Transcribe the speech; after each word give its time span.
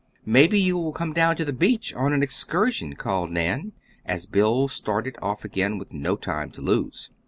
"Maybe 0.25 0.59
you 0.59 0.79
will 0.79 0.93
come 0.93 1.13
down 1.13 1.35
to 1.35 1.45
the 1.45 1.53
beach 1.53 1.93
on 1.93 2.11
an 2.11 2.23
excursion," 2.23 2.95
called 2.95 3.29
Nan, 3.29 3.73
as 4.03 4.25
Bill 4.25 4.67
started 4.67 5.15
off 5.21 5.45
again 5.45 5.77
with 5.77 5.93
no 5.93 6.15
time 6.15 6.49
to 6.53 6.61
lose. 6.63 7.11